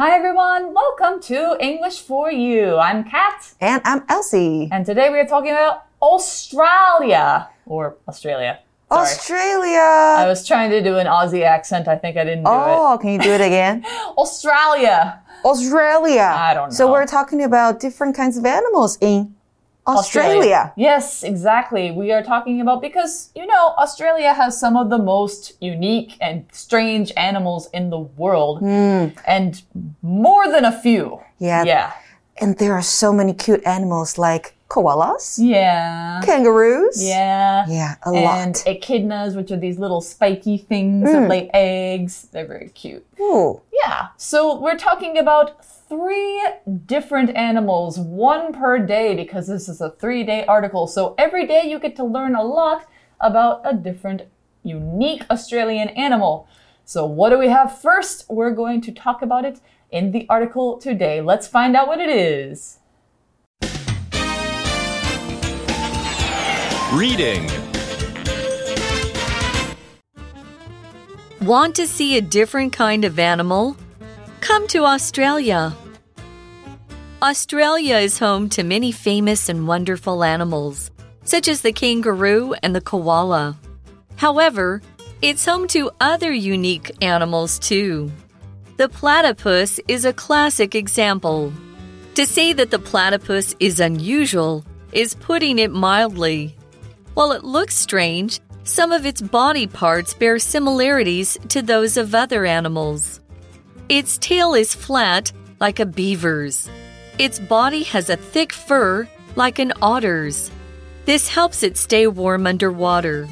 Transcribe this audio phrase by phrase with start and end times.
[0.00, 2.78] Hi everyone, welcome to English for You.
[2.78, 4.66] I'm Kat, And I'm Elsie.
[4.72, 8.60] and today we are talking about Australia or Australia.
[8.90, 9.76] Sorry.
[9.76, 11.86] I was trying to do an Aussie accent.
[11.86, 13.84] I think I didn't do Oh, can you do it again?
[14.16, 15.20] Australia.
[15.44, 16.32] Australia.
[16.34, 16.74] I don't know.
[16.74, 19.36] So we're talking about different kinds of animals in
[19.98, 20.72] Australia.
[20.76, 21.90] Yes, exactly.
[21.90, 26.44] We are talking about because, you know, Australia has some of the most unique and
[26.52, 28.60] strange animals in the world.
[28.60, 29.08] Hmm.
[29.26, 29.62] And
[30.02, 31.20] more than a few.
[31.38, 31.64] Yeah.
[31.64, 31.92] Yeah.
[32.40, 36.20] And there are so many cute animals like koalas, Yeah.
[36.24, 37.02] kangaroos.
[37.02, 37.64] Yeah.
[37.68, 38.64] Yeah, a and lot.
[38.66, 41.22] echidnas, which are these little spiky things Hmm.
[41.22, 42.28] that lay eggs.
[42.32, 43.04] They're very cute.
[43.20, 43.60] Ooh.
[43.82, 44.08] Yeah.
[44.16, 46.40] So we're talking about three
[46.86, 50.86] different animals, one per day, because this is a three day article.
[50.86, 52.86] So every day you get to learn a lot
[53.20, 54.22] about a different,
[54.62, 56.46] unique Australian animal.
[56.84, 58.24] So what do we have first?
[58.30, 59.58] We're going to talk about it
[59.92, 61.20] in the article today.
[61.20, 62.78] Let's find out what it is.
[66.92, 67.48] Reading.
[71.40, 73.76] Want to see a different kind of animal?
[74.40, 75.74] Come to Australia.
[77.22, 80.90] Australia is home to many famous and wonderful animals,
[81.24, 83.58] such as the kangaroo and the koala.
[84.16, 84.82] However,
[85.22, 88.10] it's home to other unique animals too.
[88.80, 91.52] The platypus is a classic example.
[92.14, 96.56] To say that the platypus is unusual is putting it mildly.
[97.12, 102.46] While it looks strange, some of its body parts bear similarities to those of other
[102.46, 103.20] animals.
[103.90, 106.70] Its tail is flat, like a beaver's.
[107.18, 110.50] Its body has a thick fur, like an otter's.
[111.04, 113.28] This helps it stay warm underwater.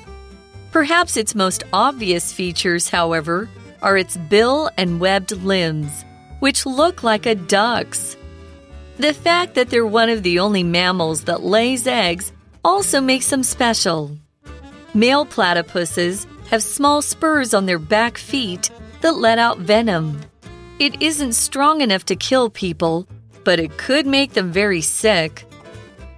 [0.72, 3.48] Perhaps its most obvious features, however,
[3.82, 6.04] are its bill and webbed limbs,
[6.40, 8.16] which look like a duck's.
[8.98, 12.32] The fact that they're one of the only mammals that lays eggs
[12.64, 14.16] also makes them special.
[14.94, 18.70] Male platypuses have small spurs on their back feet
[19.00, 20.20] that let out venom.
[20.78, 23.06] It isn't strong enough to kill people,
[23.44, 25.44] but it could make them very sick.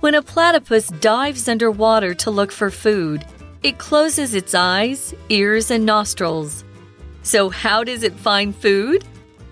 [0.00, 3.24] When a platypus dives underwater to look for food,
[3.62, 6.64] it closes its eyes, ears, and nostrils.
[7.22, 9.04] So, how does it find food?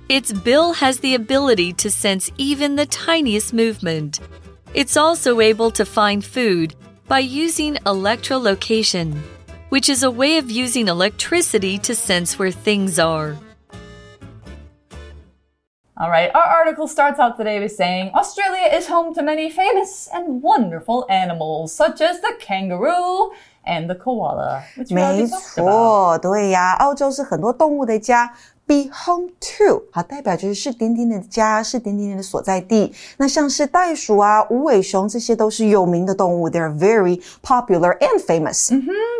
[0.08, 4.20] Its bill has the ability to sense even the tiniest movement.
[4.72, 6.74] It's also able to find food
[7.06, 9.18] by using electrolocation,
[9.68, 13.36] which is a way of using electricity to sense where things are.
[16.00, 20.08] All right, our article starts out today by saying Australia is home to many famous
[20.14, 23.32] and wonderful animals, such as the kangaroo
[23.67, 25.65] and the koala, which we 没 already talked about.
[25.65, 28.33] 错，对呀，澳洲是很多动物的家。
[28.65, 32.93] Be home to，好，代表就是是点点点的家，是点点点的所在地。
[33.17, 38.71] 那像是袋鼠啊、无尾熊，这些都是有名的动物，They're very popular and famous。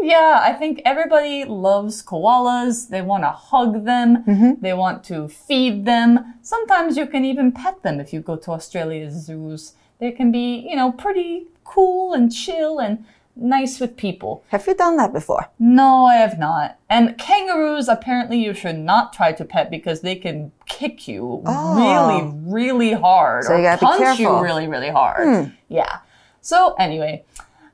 [0.01, 2.87] Yeah, I think everybody loves koalas.
[2.89, 4.23] They want to hug them.
[4.61, 6.23] They want to feed them.
[6.41, 9.73] Sometimes you can even pet them if you go to Australia's zoos.
[9.99, 12.99] They can be, you know, pretty cool and chill and
[13.38, 14.44] nice with people.
[14.48, 15.48] Have you done that before?
[15.58, 16.78] No, I have not.
[16.90, 22.20] And kangaroos, apparently, you should not try to pet because they can kick you really,
[22.22, 22.40] oh.
[22.44, 25.46] really hard So or punch you really, really hard.
[25.46, 25.50] Hmm.
[25.68, 25.98] Yeah.
[26.40, 27.24] So, anyway,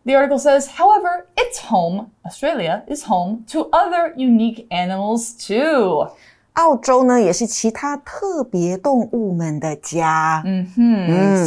[0.04, 6.08] the article says, however, it's home, Australia is home to other unique animals too.
[6.53, 10.43] 澳洲呢，也是其他特别动物们的家。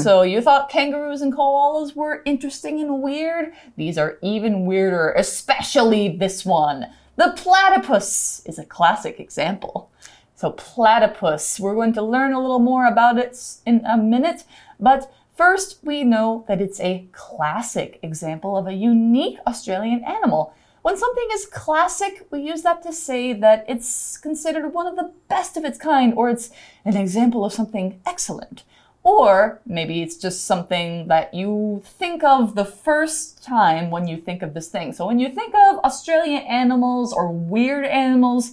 [0.03, 3.53] So, you thought kangaroos and koalas were interesting and weird?
[3.77, 6.87] These are even weirder, especially this one.
[7.16, 9.88] The platypus is a classic example.
[10.34, 14.44] So, platypus, we're going to learn a little more about it in a minute,
[14.81, 20.55] but first we know that it's a classic example of a unique Australian animal.
[20.82, 25.12] when something is classic, we use that to say that it's considered one of the
[25.28, 26.50] best of its kind, or it's
[26.86, 28.64] an example of something excellent.
[29.03, 34.41] Or maybe it's just something that you think of the first time when you think
[34.41, 34.91] of this thing.
[34.91, 38.52] So when you think of Australian animals or weird animals,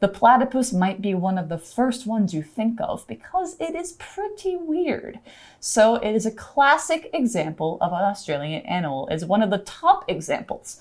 [0.00, 3.92] the platypus might be one of the first ones you think of because it is
[3.92, 5.20] pretty weird.
[5.60, 9.08] So it is a classic example of an Australian animal.
[9.10, 10.80] It's one of the top examples.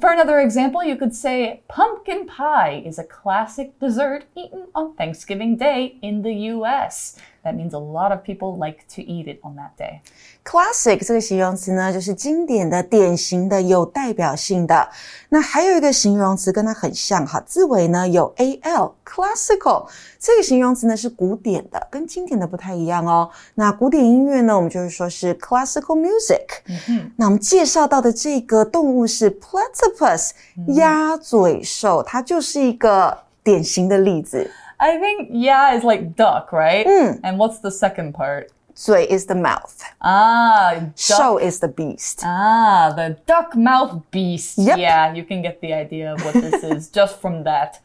[0.00, 5.56] For another example, you could say pumpkin pie is a classic dessert eaten on Thanksgiving
[5.56, 7.16] Day in the US.
[7.45, 10.01] That means a lot of people like to eat it on that day.
[10.45, 14.89] Classic 这个形容词呢，就是经典的、典型的、有代表性的。
[15.29, 19.87] 那还有一个形容词跟它很像哈，字尾呢有 al，classical
[20.19, 23.27] 这个形容词呢是古典的，跟经典的不太一样哦。
[23.55, 26.45] 那古典音乐呢，我们就是说是 classical music。
[26.87, 30.29] 嗯那我们介绍到的这个动物是 platypus，
[30.75, 34.47] 鸭嘴兽，它就是一个典型的例子。
[34.78, 36.86] I think yeah is like duck, right?
[36.86, 37.20] Mm.
[37.24, 38.50] And what's the second part?
[38.74, 40.92] 嘴 is the mouth, Ah, duck.
[40.98, 42.20] show is the beast.
[42.22, 44.58] Ah, the duck mouth beast.
[44.58, 44.78] Yep.
[44.78, 47.80] Yeah, you can get the idea of what this is just from that.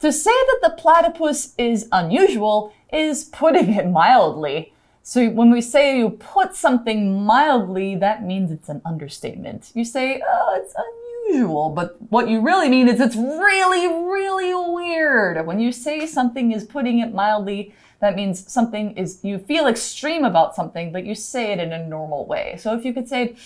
[0.00, 4.74] To say that the platypus is unusual is putting it mildly.
[5.02, 9.70] So when we say you put something mildly, that means it's an understatement.
[9.72, 11.05] You say, oh, it's unusual,
[11.74, 15.46] but what you really mean is it's really, really weird.
[15.46, 20.24] When you say something is putting it mildly, that means something is, you feel extreme
[20.24, 22.56] about something, but you say it in a normal way.
[22.58, 23.36] So if you could say,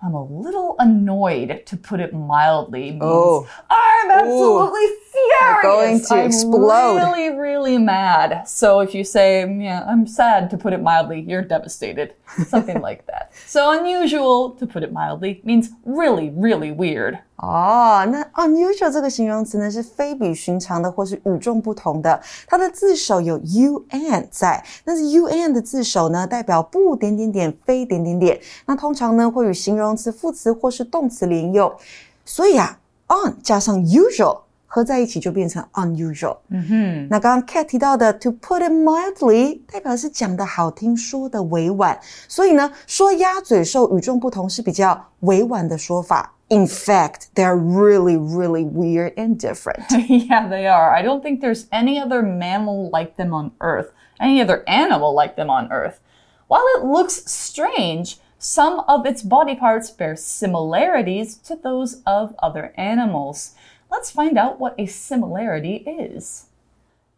[0.00, 3.48] I'm a little annoyed, to put it mildly, means Oh.
[3.68, 5.62] I'm absolutely furious.
[5.62, 6.96] going to I'm explode.
[6.96, 8.46] really, really mad.
[8.46, 12.14] So if you say, yeah, I'm sad, to put it mildly, you're devastated.
[12.46, 13.32] Something like that.
[13.46, 17.18] So unusual, to put it mildly, means really, really weird.
[17.38, 22.20] 哦，那 unusual 这个形容词呢是非比寻常的或是与众不同的。
[22.48, 31.72] 它的字首有 un 在，但是 un 的字首呢代表不点点点非点点点，那通常呢会与形容词、副词或是动词连用。
[32.24, 32.76] 所以啊
[33.06, 36.36] ，on 加上 usual 合在一起就变成 unusual。
[36.48, 41.96] 嗯哼，那刚刚 Cat 提到的 to put it mildly 代表是讲的好听，说的委婉。
[42.26, 46.34] 所以呢，说鸭嘴兽与众不同是比较委婉的说法。
[46.50, 49.84] In fact, they're really, really weird and different.
[50.08, 50.94] yeah, they are.
[50.94, 55.36] I don't think there's any other mammal like them on Earth, any other animal like
[55.36, 56.00] them on Earth.
[56.46, 62.72] While it looks strange, some of its body parts bear similarities to those of other
[62.76, 63.54] animals.
[63.90, 66.46] Let's find out what a similarity is.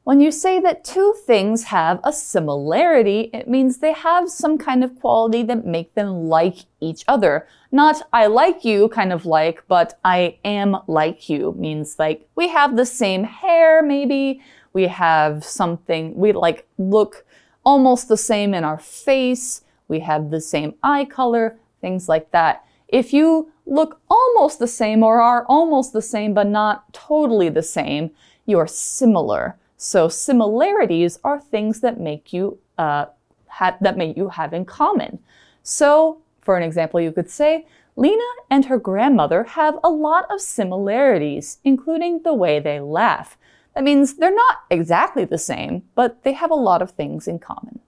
[0.03, 4.83] When you say that two things have a similarity, it means they have some kind
[4.83, 7.47] of quality that make them like each other.
[7.71, 12.49] Not I like you kind of like, but I am like you means like we
[12.49, 14.41] have the same hair maybe,
[14.73, 17.27] we have something we like look
[17.63, 22.65] almost the same in our face, we have the same eye color, things like that.
[22.89, 27.63] If you look almost the same or are almost the same but not totally the
[27.63, 28.13] same,
[28.47, 29.59] you are similar.
[29.83, 33.07] So similarities are things that make you uh,
[33.49, 35.21] ha- that make you have in common.
[35.63, 37.67] So, for an example, you could say
[37.97, 43.39] Lena and her grandmother have a lot of similarities, including the way they laugh.
[43.75, 47.39] That means they're not exactly the same, but they have a lot of things in
[47.39, 47.81] common.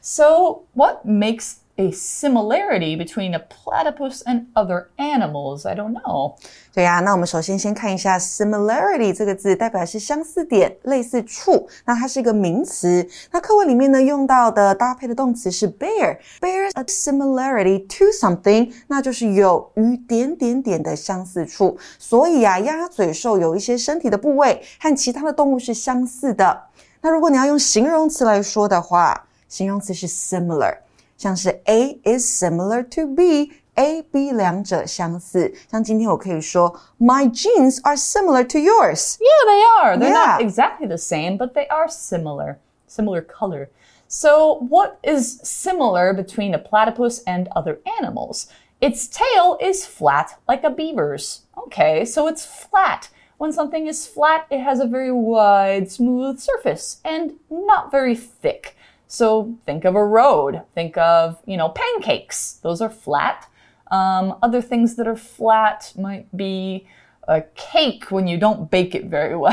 [0.00, 5.65] So, what makes a similarity between a platypus and other animals?
[5.65, 6.35] I don't know.
[6.73, 11.67] 对呀、那我们首先先看一下 similarity 这个字，代表是相似点、类似处。
[11.85, 13.07] 那它是一个名词。
[13.31, 21.77] 那课文里面呢用到的搭配的动词是 bear。bear a similarity to something，那就是有与点点点的相似处。
[21.97, 26.61] 所以啊，鸭嘴兽有一些身体的部位和其他的动物是相似的。
[27.01, 30.77] 那如果你要用形容词来说的话，形容词是 similar。
[31.23, 39.15] 像是 A is similar to B。A、B 两者相似，像今天我可以说，My jeans are similar to yours。
[39.19, 39.97] Yeah, they are.
[39.97, 40.45] They're not Yeah.
[40.45, 42.57] exactly the same, but they are similar.
[42.87, 43.69] Similar color.
[44.09, 48.47] So, what is similar between a platypus and other animals?
[48.81, 51.43] Its tail is flat like a beaver's.
[51.55, 53.09] Okay, so it's flat.
[53.37, 58.75] When something is flat, it has a very wide, smooth surface and not very thick.
[59.14, 60.62] So think of a road.
[60.74, 62.54] Think of, you know, pancakes.
[62.62, 63.48] Those are flat.
[63.92, 66.88] Um, other things that are flat might be
[67.28, 69.52] a cake when you don't bake it very well.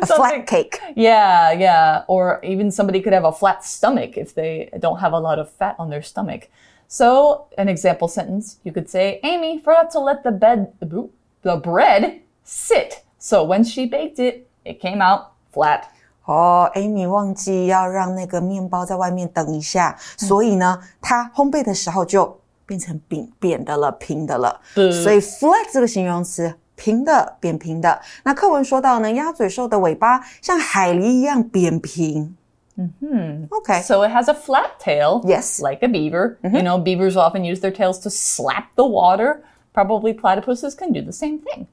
[0.00, 0.78] A flat cake.
[0.94, 2.04] Yeah, yeah.
[2.06, 5.50] Or even somebody could have a flat stomach if they don't have a lot of
[5.50, 6.48] fat on their stomach.
[6.86, 12.20] So, an example sentence, you could say, Amy forgot to let the bed, the bread
[12.44, 13.04] sit.
[13.18, 15.92] So when she baked it, it came out flat.
[16.24, 24.60] 哦，Amy 忘记要让那个面包在外面等一下，所以呢，它烘焙的时候就变成扁扁的了，平的了。
[24.74, 28.00] 所以 flat 这个形容词，平的、扁平的。
[28.22, 32.36] 那课文说到呢，鸭嘴兽的尾巴像海狸一样扁平。
[32.76, 35.20] 嗯哼 OK，So it has a flat tail.
[35.26, 35.60] Yes.
[35.62, 36.38] Like a beaver.
[36.42, 39.42] You know, beavers often use their tails to slap the water.
[39.74, 41.66] Probably platypuses can do the same thing.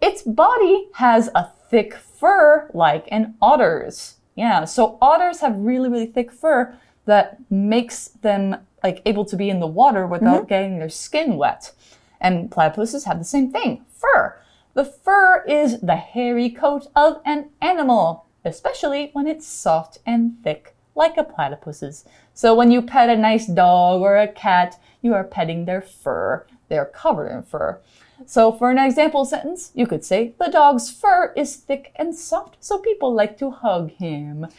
[0.00, 4.14] Its body has a thick fur like an otter's.
[4.36, 6.74] Yeah, so otters have really, really thick fur
[7.04, 10.48] that makes them like able to be in the water without mm-hmm.
[10.48, 11.72] getting their skin wet.
[12.20, 14.38] And platypuses have the same thing, fur.
[14.74, 20.76] The fur is the hairy coat of an animal, especially when it's soft and thick,
[20.94, 22.04] like a platypus's.
[22.34, 26.46] So when you pet a nice dog or a cat, you are petting their fur.
[26.68, 27.80] They're covered in fur.
[28.25, 32.55] So for an example sentence, you could say, the dog's fur is thick and soft,
[32.59, 34.49] so people like to hug him.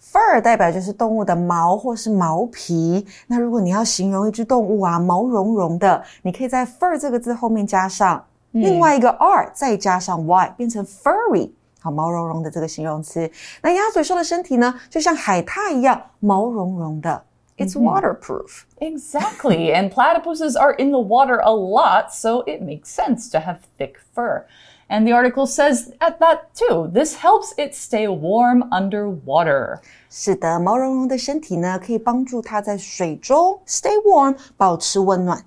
[0.00, 3.04] Fur 代表就是动物的毛或是毛皮。
[3.26, 11.50] 那如果你要形容一只动物啊，毛茸茸的，你可以在 fur 这个字后面加上另外一个 r，再加上 y，变成 furry。
[11.80, 13.30] 好，毛茸茸的这个形容词。
[13.60, 17.22] 那鸭嘴兽的身体呢，就像海獭一样，毛茸茸的。
[17.60, 18.66] It's waterproof.
[18.80, 19.72] Exactly.
[19.72, 23.98] and platypuses are in the water a lot, so it makes sense to have thick
[24.14, 24.46] fur.
[24.88, 26.90] And the article says at that too.
[26.92, 29.80] This helps it stay warm underwater.
[30.10, 35.42] 是的，毛茸茸的身体呢，可以帮助它在水中 stay warm，保持温暖。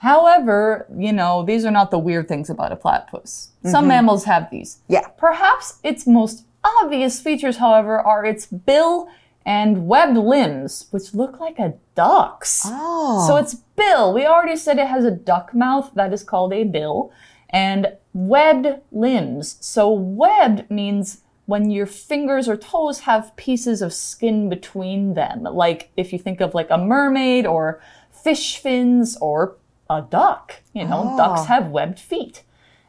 [0.00, 3.50] However, you know, these are not the weird things about a platypus.
[3.64, 4.78] Some mammals have these.
[4.88, 5.08] Yeah.
[5.18, 9.08] Perhaps its most obvious features, however, are its bill
[9.45, 12.63] and webbed limbs, which look like a duck's.
[12.65, 13.25] Oh.
[13.27, 16.63] So its bill, we already said it has a duck mouth, that is called a
[16.63, 17.11] bill,
[17.49, 19.57] and webbed limbs.
[19.59, 25.43] So webbed means when your fingers or toes have pieces of skin between them.
[25.43, 27.81] Like if you think of like a mermaid or
[28.11, 29.57] fish fins or
[29.89, 31.45] a duck, you know, ducks ah.
[31.45, 32.43] have webbed feet.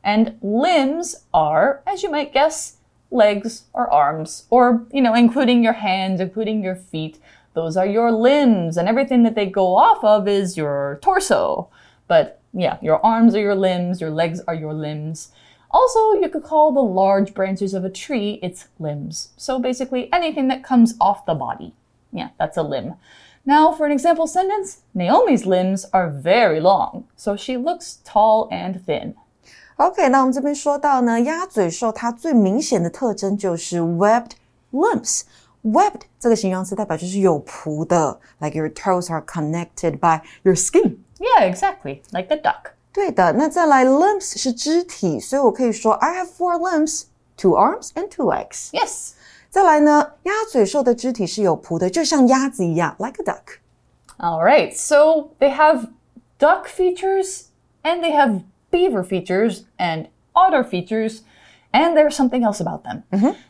[0.05, 2.77] And limbs are, as you might guess,
[3.15, 7.19] legs or arms, or, you know, including your hands, including your feet.
[7.55, 11.69] Those are your limbs, and everything that they go off of is your torso.
[12.09, 15.31] But yeah, your arms are your limbs, your legs are your limbs.
[15.71, 19.31] Also, you could call the large branches of a tree its limbs.
[19.37, 21.75] So basically, anything that comes off the body.
[22.13, 22.95] Yeah, that's a limb.
[23.47, 28.85] Now, for an example sentence, Naomi's limbs are very long, so she looks tall and
[28.85, 29.17] thin.
[29.78, 34.32] OK，那我们这边说到呢，鸭嘴兽它最明显的特征就是 webbed
[34.72, 40.98] limbs。Webbed 这个形容词代表就是有蹼的，like your toes are connected by your skin。
[41.18, 42.72] Yeah, exactly, like a duck.
[42.94, 47.04] 对的，那再来 limbs 是肢体，所以我可以说 I have four limbs,
[47.36, 48.70] two arms and two legs。
[48.72, 49.12] Yes.
[49.50, 53.60] 再来呢，鸭嘴兽的肢体是有蹼的，就像鸭子一样，like a duck。
[54.18, 55.90] All right, so they have
[56.38, 57.48] duck features
[57.84, 58.44] and they have
[58.75, 61.23] beaver features and otter features,
[61.73, 63.05] and there's something else about them.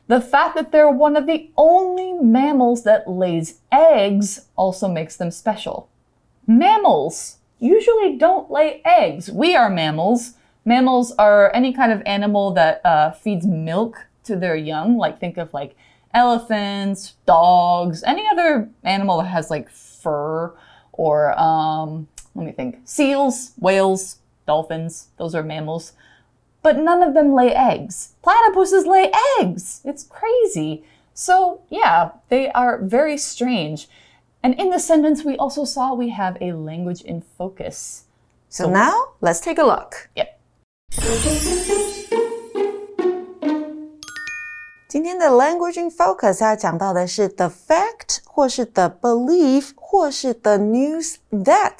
[0.06, 5.30] The fact that they're one of the only mammals that lays eggs also makes them
[5.30, 5.88] special.
[6.46, 9.30] Mammals usually don't lay eggs.
[9.30, 10.34] We are mammals.
[10.66, 14.98] Mammals are any kind of animal that uh, feeds milk to their young.
[14.98, 15.74] Like think of like
[16.12, 20.52] elephants, dogs, any other animal that has like fur
[20.92, 25.08] or um, let me think, seals, whales, dolphins.
[25.16, 25.92] Those are mammals.
[26.62, 28.14] But none of them lay eggs.
[28.24, 29.10] Platypuses lay
[29.40, 29.82] eggs.
[29.84, 30.84] It's crazy.
[31.12, 33.88] So yeah, they are very strange.
[34.42, 38.04] And in the sentence, we also saw we have a language in focus.
[38.48, 40.10] So now let's take a look.
[40.16, 40.40] Yep.
[44.94, 51.72] 今天的 language in focus 要讲到的是 the fact 或是 the belief 或是 the news that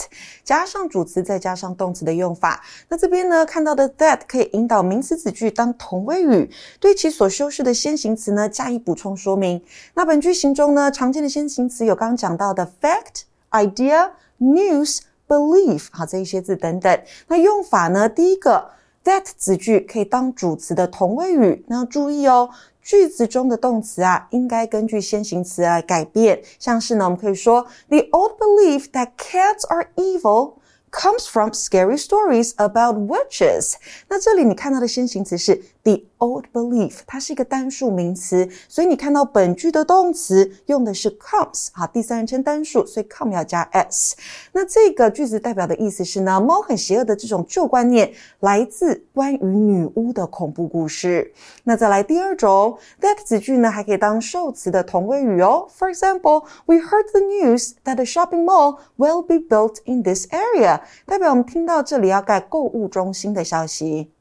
[0.43, 2.61] 加上主词再加上动词的用法。
[2.89, 9.63] 那这边呢看到的 that 可以引导名词子句当同位语，对其所修饰的先行词呢加以补充说明。
[9.95, 17.01] 那本句型中呢常见的先行词有刚刚讲到的 fact、idea、news、belief 好这一些字等等。
[17.29, 18.71] 那用法呢，第一个
[19.05, 22.51] that 子句可以当主词的同位语，那要注意哦。
[22.85, 26.41] 句子中的动词啊，应该根据先行词来改变。
[26.59, 30.57] 像是呢，我们可以说，The old belief that cats are evil
[30.94, 33.74] comes from scary stories about witches。
[34.08, 44.16] 那这里你看到的先行词是 the old belief，它是一个单数名词，所以你看到本句的动词用的是 comes，好，第三人称单数，所以 come 要加 s。
[44.52, 51.32] 那这个句子代表的意思是呢，猫很邪恶的这种旧观念来自关于女巫的恐怖故事。
[51.64, 55.68] 那再来第二种，that 子句呢还可以当受词的同位语哦。
[55.78, 60.82] For example, we heard the news that a shopping mall will be built in this area，
[61.06, 64.12] 代表我们听到这里要盖购物中心的消息。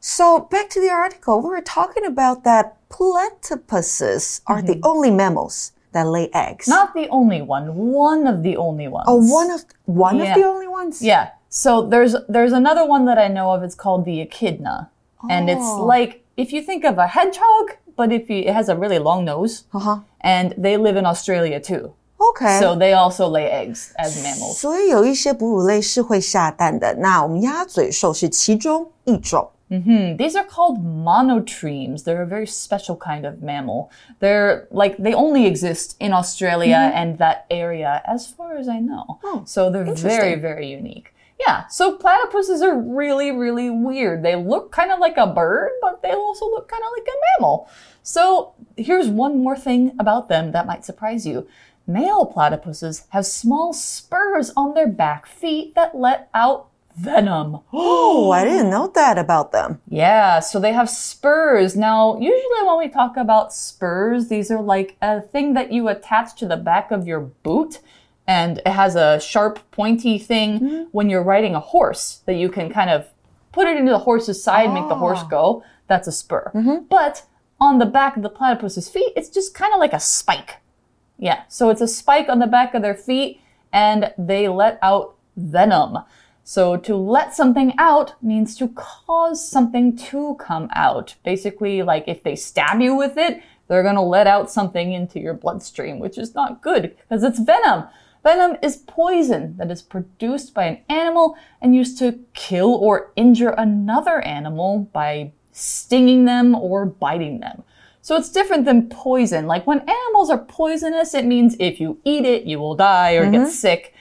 [0.00, 5.70] So back to the article, we were talking about that platypuses are the only mammals
[5.92, 6.68] that lay eggs.
[6.68, 9.04] Not the only one, one of the only ones.
[9.06, 10.32] oh, one of one Yeah.
[10.34, 11.00] of the only ones.
[11.00, 11.28] Yeah.
[11.48, 13.62] So there's there's another one that I know of.
[13.62, 14.90] It's called the echidna,
[15.30, 15.84] and it's Oh.
[15.86, 19.24] like if you think of a hedgehog, but if you, it has a really long
[19.24, 21.92] nose, 哈哈 and they live in Australia too.
[22.18, 22.58] ，OK。
[22.60, 24.54] So they also lay eggs as mammals.
[24.54, 29.50] 所以有一些哺乳类是会下蛋的，那我们鸭嘴兽是其中一种。
[29.70, 32.04] Hmm, These are called monotremes.
[32.04, 33.88] They're a very special kind of mammal.
[34.20, 39.18] They're like they only exist in Australia and that area, as far as I know.
[39.46, 41.12] so they're very, very unique.
[41.40, 44.22] Yeah, so platypuses are really, really weird.
[44.22, 47.18] They look kind of like a bird, but they also look kind of like a
[47.40, 47.66] mammal.
[48.02, 51.48] So here's one more thing about them that might surprise you.
[51.89, 57.61] Male platypuses have small spurs on their back feet that let out venom.
[57.73, 59.81] Oh, I didn't know that about them.
[59.87, 61.75] Yeah, so they have spurs.
[61.75, 66.35] Now, usually when we talk about spurs, these are like a thing that you attach
[66.39, 67.79] to the back of your boot.
[68.27, 70.83] And it has a sharp, pointy thing hmm.
[70.91, 73.07] when you're riding a horse that you can kind of
[73.51, 75.27] put it into the horse's side, make the horse ah.
[75.27, 75.63] go.
[75.87, 76.51] That's a spur.
[76.53, 76.83] Mm-hmm.
[76.87, 77.23] But
[77.59, 80.57] on the back of the platypus's feet, it's just kind of like a spike.
[81.19, 83.41] Yeah, so it's a spike on the back of their feet,
[83.73, 85.99] and they let out venom.
[86.43, 91.15] So to let something out means to cause something to come out.
[91.23, 95.35] Basically, like if they stab you with it, they're gonna let out something into your
[95.35, 97.83] bloodstream, which is not good because it's venom.
[98.23, 103.53] Venom is poison that is produced by an animal and used to kill or injure
[103.57, 107.63] another animal by stinging them or biting them.
[108.08, 109.46] So it's different than poison.
[109.46, 113.30] Like when animals are poisonous, it means if you eat it, you will die or
[113.30, 113.94] get sick.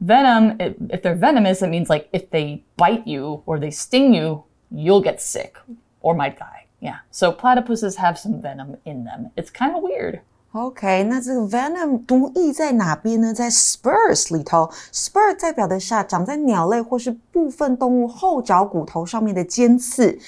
[0.00, 4.14] Venom, if if they're venomous, it means like if they bite you or they sting
[4.14, 5.56] you, you'll get sick
[6.00, 6.66] or might die.
[6.80, 7.00] Yeah.
[7.10, 9.30] So platypuses have some venom in them.
[9.36, 10.20] It's kind of weird.
[10.52, 13.34] OK，那这个 venom 毒液在哪边呢？
[13.34, 20.18] 在 spurs 里头，spur 代表的是啊长在鸟类或是部分动物后脚骨头上面的尖刺，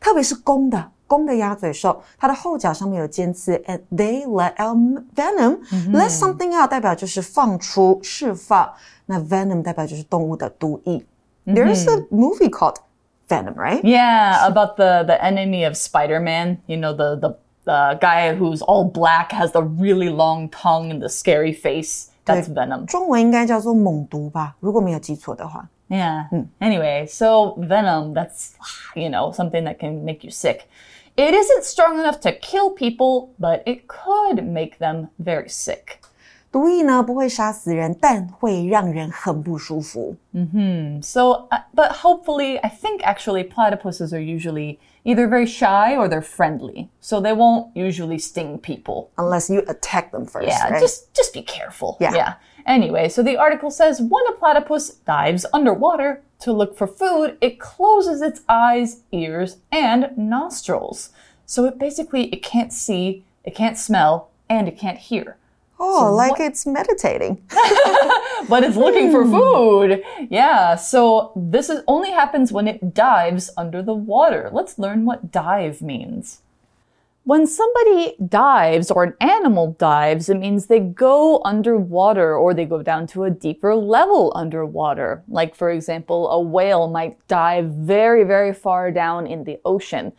[0.00, 0.90] 特别是公的。
[1.08, 4.76] 公的鸭嘴兽，它的后脚上面有尖刺，and they let out
[5.14, 8.72] venom、let something out 代表就是放出、释放，
[9.06, 11.04] 那 venom 代表就是动物的毒液。
[11.46, 12.76] There's a movie called
[13.28, 13.82] Venom, right?
[13.82, 16.58] Yeah, about the the enemy of Spider-Man.
[16.66, 21.00] You know the the the guy who's all black, has the really long tongue and
[21.00, 22.08] the scary face.
[22.26, 22.86] That's venom.
[22.86, 25.68] 中文应该叫做猛毒吧，如果没有记错的话。
[25.88, 26.28] Yeah.
[26.60, 28.52] Anyway, so venom, that's,
[28.94, 30.60] you know, something that can make you sick.
[31.18, 36.00] It isn't strong enough to kill people, but it could make them very sick.
[36.50, 40.16] 毒液呢不会杀死人，但会让人很不舒服。
[41.02, 46.22] So, uh, but hopefully, I think actually platypuses are usually either very shy or they're
[46.22, 46.88] friendly.
[47.00, 49.08] So they won't usually sting people.
[49.16, 50.80] Unless you attack them first, Yeah, right?
[50.80, 51.96] just just be careful.
[51.98, 52.34] Yeah.
[52.66, 57.59] Anyway, so the article says when a platypus dives underwater to look for food, it
[57.59, 61.09] closes its eyes, ears, and nostrils.
[61.45, 65.37] So it basically it can't see, it can't smell, and it can't hear.
[65.79, 67.43] oh, like what- it's meditating.
[68.47, 69.31] But it's looking for hmm.
[69.31, 70.03] food.
[70.29, 74.49] Yeah, so this is only happens when it dives under the water.
[74.51, 76.41] Let's learn what dive means.
[77.29, 82.81] When somebody dives or an animal dives, it means they go underwater or they go
[82.81, 85.23] down to a deeper level underwater.
[85.27, 90.11] Like, for example, a whale might dive very, very far down in the ocean.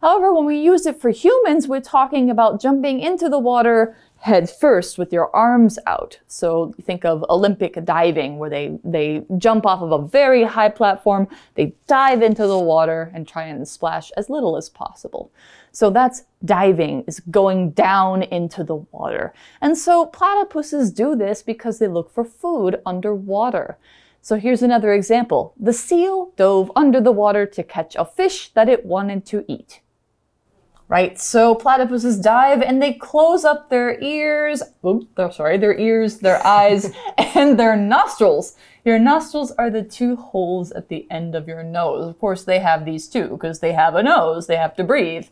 [0.00, 4.48] However, when we use it for humans, we're talking about jumping into the water head
[4.48, 6.18] first with your arms out.
[6.28, 11.28] So think of Olympic diving where they, they jump off of a very high platform,
[11.56, 15.30] they dive into the water and try and splash as little as possible.
[15.74, 19.34] So that's diving, is going down into the water.
[19.60, 23.76] And so platypuses do this because they look for food underwater.
[24.22, 25.52] So here's another example.
[25.58, 29.80] The seal dove under the water to catch a fish that it wanted to eat.
[30.86, 36.18] Right, so platypuses dive and they close up their ears, oops, they're sorry, their ears,
[36.18, 38.54] their eyes, and their nostrils.
[38.84, 42.06] Your nostrils are the two holes at the end of your nose.
[42.06, 45.26] Of course, they have these too, because they have a nose, they have to breathe.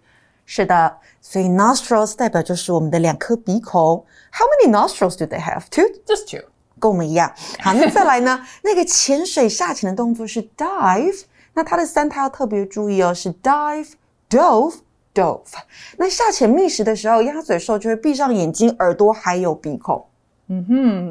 [0.46, 4.06] 是的，所以 nostrils 代表就是我们的两颗鼻孔。
[4.32, 5.64] How many nostrils do they have?
[5.70, 5.84] Two.
[6.06, 6.48] Just two.
[6.80, 7.34] 跟我们一样。
[7.60, 8.40] 好，那再来呢？
[8.64, 15.54] 那个潜水下潜的动作是 dive，那它的三它要特别注意哦，是 dive、dove、dove。
[15.98, 20.06] 那下潜觅食的时候，鸭嘴兽就会闭上眼睛、耳朵还有鼻孔。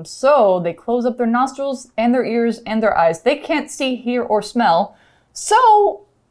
[0.05, 3.21] So they close up their nostrils and their ears and their eyes.
[3.21, 4.93] They can't see, hear, or smell.
[5.35, 5.57] So,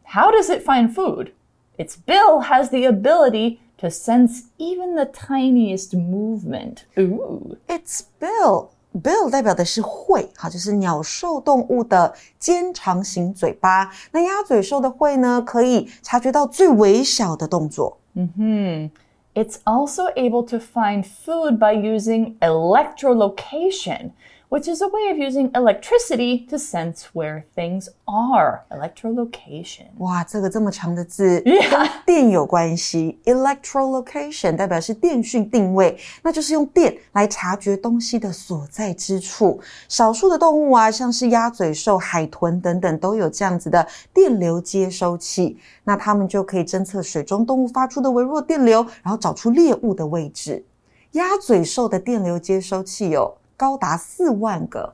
[0.05, 1.33] how does it find food?
[1.79, 6.85] Its bill has the ability to sense even the tiniest movement.
[6.97, 7.57] Ooh.
[7.67, 13.91] Its bill bill 代表的是喙，好，就是鸟兽动物的尖长型嘴巴。
[14.11, 17.97] 那鸭嘴兽的喙呢，可以察觉到最微小的动作。
[19.33, 24.11] It's also able to find food by using electrolocation,
[24.49, 28.61] which is a way of using electricity to sense where things are.
[28.69, 29.85] Electrolocation.
[29.97, 33.19] 哇，这个这么长的字跟电有关系。
[33.25, 39.59] Electrolocation 代表是电讯定位，那就是用电来察觉东西的所在之处。
[39.89, 50.63] 少数的动物啊，像是鸭嘴兽、海豚等等，都有这样子的电流接收器，那它们就可以侦测水中动物发出的微弱电流，然后找出猎物的位置。
[51.11, 54.93] 鸭嘴兽的电流接收器有 高达四万个。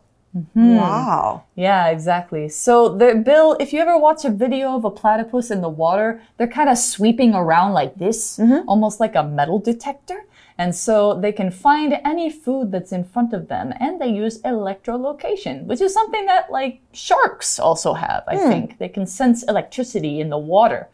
[0.54, 1.42] 哇哦！
[1.56, 2.48] Yeah, exactly.
[2.48, 6.22] So the bill, if you ever watch a video of a platypus in the water,
[6.38, 10.26] they're kind of sweeping around like this, almost like a metal detector.
[10.58, 14.42] And so they can find any food that's in front of them and they use
[14.44, 18.78] electrolocation, which is something that like sharks also have, I think.
[18.78, 20.88] They can sense electricity in the water.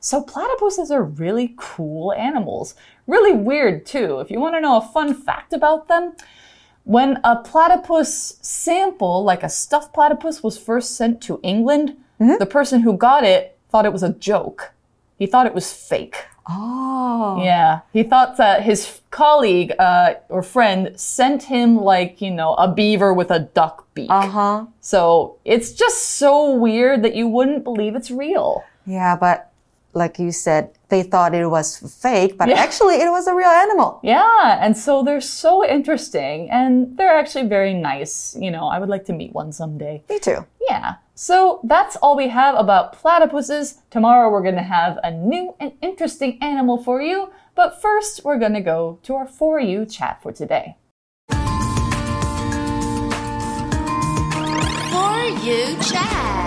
[0.00, 2.74] So platypuses are really cool animals.
[3.06, 4.18] Really weird too.
[4.20, 6.14] If you want to know a fun fact about them,
[6.85, 12.37] when a platypus sample, like a stuffed platypus, was first sent to England, mm -hmm.
[12.37, 14.73] the person who got it thought it was a joke.
[15.19, 16.17] He thought it was fake.
[16.47, 17.41] Oh.
[17.43, 17.79] Yeah.
[17.91, 23.13] He thought that his colleague uh, or friend sent him, like, you know, a beaver
[23.13, 24.09] with a duck beak.
[24.09, 24.65] Uh huh.
[24.81, 28.63] So it's just so weird that you wouldn't believe it's real.
[28.85, 29.51] Yeah, but
[29.95, 33.99] like you said, they thought it was fake, but actually it was a real animal.
[34.03, 38.35] Yeah, and so they're so interesting and they're actually very nice.
[38.39, 40.03] You know, I would like to meet one someday.
[40.09, 40.45] Me too.
[40.69, 40.95] Yeah.
[41.15, 43.79] So that's all we have about platypuses.
[43.89, 47.31] Tomorrow we're going to have a new and interesting animal for you.
[47.55, 50.75] But first, we're going to go to our For You chat for today.
[51.29, 51.37] For
[55.41, 56.44] you chat.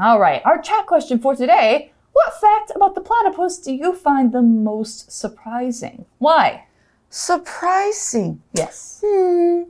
[0.00, 4.32] All right, our chat question for today What fact about the platypus do you find
[4.32, 6.04] the most surprising?
[6.18, 6.64] Why?
[7.10, 8.42] Surprising.
[8.54, 9.00] Yes.
[9.04, 9.62] Hmm.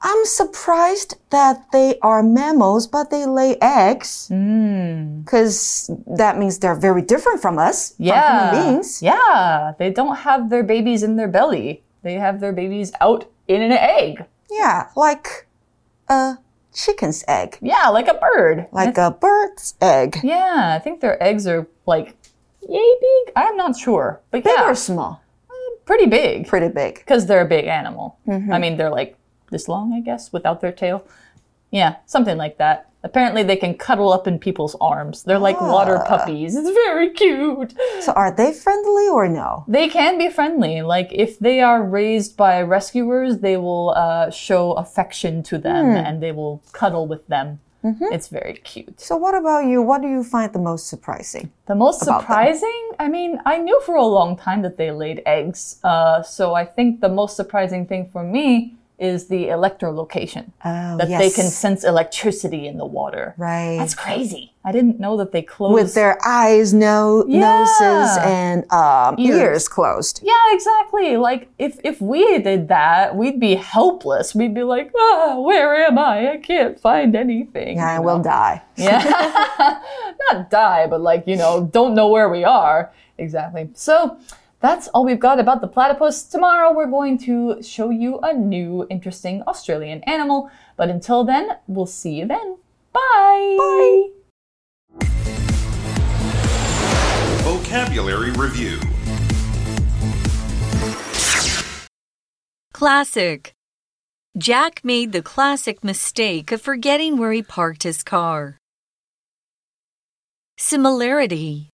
[0.00, 4.26] I'm surprised that they are mammals, but they lay eggs.
[4.28, 8.50] Because that means they're very different from us, from Yeah.
[8.50, 9.02] human beings.
[9.02, 11.82] Yeah, they don't have their babies in their belly.
[12.02, 14.24] They have their babies out in an egg.
[14.50, 15.46] Yeah, like
[16.08, 16.38] a
[16.78, 18.66] chicken's egg, Yeah, like a bird.
[18.72, 20.18] like a bird's egg.
[20.22, 22.16] Yeah, I think their eggs are like
[22.66, 23.32] yay big.
[23.34, 25.20] I'm not sure, but Big yeah, or small?
[25.50, 26.94] Uh, pretty big Pretty big.
[26.96, 28.18] because they're a big animal.
[28.26, 28.52] Mm-hmm.
[28.52, 29.16] I mean, they're like
[29.50, 31.04] this long, I guess, without their tail.
[31.70, 32.87] Yeah, something like that.
[33.04, 35.22] Apparently, they can cuddle up in people's arms.
[35.22, 36.56] They're like water puppies.
[36.56, 37.74] It's very cute.
[38.00, 39.64] So are they friendly or no?
[39.68, 40.82] They can be friendly.
[40.82, 46.22] Like if they are raised by rescuers, they will uh, show affection to them and
[46.22, 47.60] they will cuddle with them.
[48.12, 49.00] It's very cute.
[49.00, 49.80] So what about you?
[49.80, 51.52] What do you find the most surprising?
[51.66, 52.20] The most about them?
[52.22, 55.78] surprising, I mean, I knew for a long time that they laid eggs.
[55.84, 60.50] Uh, so I think the most surprising thing for me is the electrolocation.
[60.64, 63.34] Oh, that they can sense electricity in the water.
[63.36, 63.76] Right.
[63.78, 64.52] That's crazy.
[64.64, 65.72] I didn't know that they close.
[65.72, 67.40] With their eyes, no Yeah.
[67.40, 69.36] noses, and um, Ears.
[69.40, 70.20] ears closed.
[70.22, 71.16] yeah, exactly.
[71.16, 74.34] Like if if we did that, we'd be helpless.
[74.34, 76.32] We'd be like, ah, where am I?
[76.32, 77.76] I can't find anything.
[77.76, 78.62] Yeah, I will die.
[78.76, 79.02] Yeah.
[80.32, 82.92] Not die, but like, you know, don't know where we are.
[83.18, 83.68] Exactly.
[83.74, 84.18] So
[84.60, 86.22] that's all we've got about the platypus.
[86.24, 90.50] Tomorrow we're going to show you a new interesting Australian animal.
[90.76, 92.56] But until then, we'll see you then.
[92.92, 93.56] Bye.
[93.58, 94.08] Bye.
[97.42, 98.80] Vocabulary Review
[102.78, 103.52] Classic.
[104.36, 108.58] Jack made the classic mistake of forgetting where he parked his car.
[110.56, 111.70] Similarity.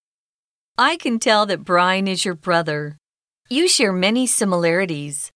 [0.77, 2.97] I can tell that Brian is your brother.
[3.49, 5.31] You share many similarities.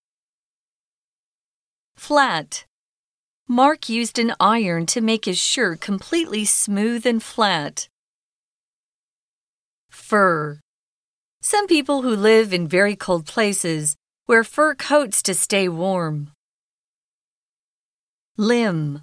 [1.97, 2.65] Flat.
[3.47, 7.89] Mark used an iron to make his shirt completely smooth and flat.
[9.91, 10.59] Fur.
[11.41, 13.95] Some people who live in very cold places
[14.27, 16.33] wear fur coats to stay warm.
[18.37, 19.03] Limb.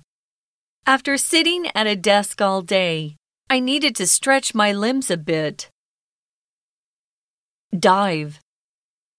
[0.86, 3.16] After sitting at a desk all day,
[3.50, 5.70] I needed to stretch my limbs a bit.
[7.77, 8.41] Dive.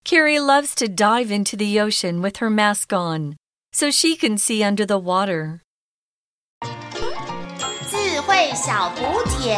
[0.03, 3.35] Carrie loves to dive into the ocean with her mask on
[3.71, 5.61] so she can see under the water.
[7.89, 9.57] 智慧小补帖。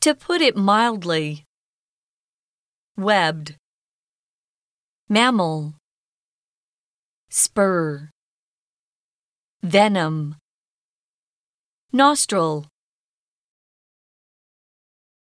[0.00, 1.44] To put it mildly,
[2.96, 3.56] webbed.
[5.08, 5.74] mammal,
[7.28, 8.10] spur,
[9.62, 10.36] venom,
[11.92, 12.66] nostril,